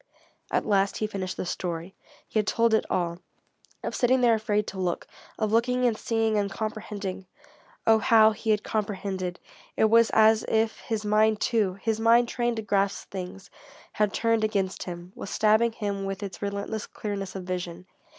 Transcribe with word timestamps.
At 0.49 0.65
last 0.65 0.97
he 0.97 1.05
had 1.05 1.11
finished 1.11 1.37
the 1.37 1.45
story. 1.45 1.93
He 2.27 2.39
had 2.39 2.47
told 2.47 2.73
it 2.73 2.87
all; 2.89 3.19
of 3.83 3.93
sitting 3.93 4.21
there 4.21 4.33
afraid 4.33 4.65
to 4.69 4.79
look, 4.79 5.05
of 5.37 5.51
looking 5.51 5.85
and 5.85 5.95
seeing 5.95 6.39
and 6.39 6.49
comprehending. 6.49 7.27
Oh 7.85 7.99
how 7.99 8.31
he 8.31 8.49
had 8.49 8.63
comprehended! 8.63 9.39
It 9.77 9.91
was 9.91 10.09
as 10.09 10.43
if 10.47 10.79
his 10.79 11.05
mind 11.05 11.39
too, 11.39 11.73
his 11.83 11.99
mind 11.99 12.29
trained 12.29 12.55
to 12.55 12.63
grasp 12.63 13.11
things, 13.11 13.51
had 13.91 14.11
turned 14.11 14.43
against 14.43 14.81
him, 14.81 15.11
was 15.13 15.29
stabbing 15.29 15.73
him 15.73 16.05
with 16.05 16.23
its 16.23 16.41
relentless 16.41 16.87
clearness 16.87 17.35
of 17.35 17.43
vision. 17.43 17.85